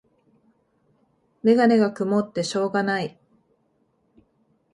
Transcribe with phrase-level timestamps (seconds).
[1.43, 3.19] メガネがくもってしょうがない